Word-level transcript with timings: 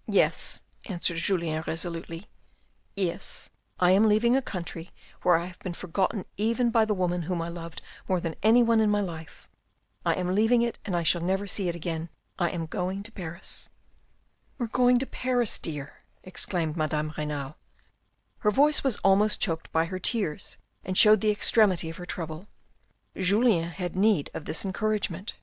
"Yes," 0.08 0.62
answered 0.86 1.18
Julien 1.18 1.62
resolutely," 1.64 2.28
yes, 2.96 3.50
I 3.78 3.92
am 3.92 4.08
leaving 4.08 4.34
a 4.34 4.42
country 4.42 4.90
where 5.22 5.36
I 5.36 5.44
have 5.44 5.60
been 5.60 5.72
forgotten 5.72 6.24
even 6.36 6.72
by 6.72 6.84
the 6.84 6.94
woman 6.94 7.22
whom 7.30 7.40
I 7.40 7.46
loved 7.48 7.80
more 8.08 8.18
than 8.18 8.34
anyone 8.42 8.80
in 8.80 8.90
my 8.90 9.00
life; 9.00 9.48
I 10.04 10.14
am 10.14 10.34
leaving 10.34 10.62
it 10.62 10.80
and 10.84 10.96
I 10.96 11.04
shall 11.04 11.20
never 11.20 11.46
see 11.46 11.68
it 11.68 11.76
again. 11.76 12.08
I 12.40 12.50
am 12.50 12.66
going 12.66 13.04
to 13.04 13.12
Paris." 13.12 13.68
u 14.58 14.64
You 14.64 14.64
are 14.64 14.76
going 14.76 14.98
to 14.98 15.06
Paris, 15.06 15.60
dear," 15.60 15.98
exclaimed 16.24 16.76
Madame 16.76 17.12
Renal. 17.16 17.56
Her 18.38 18.50
voice 18.50 18.82
was 18.82 18.96
almost 19.04 19.40
choked 19.40 19.70
by 19.70 19.84
her 19.84 20.00
tears 20.00 20.58
and 20.82 20.98
showed 20.98 21.20
the 21.20 21.30
extremity 21.30 21.88
of 21.88 21.98
her 21.98 22.04
trouble. 22.04 22.48
Julien 23.16 23.68
had 23.68 23.94
need 23.94 24.28
of 24.34 24.44
this 24.44 24.64
encourage 24.64 25.08
ment. 25.08 25.36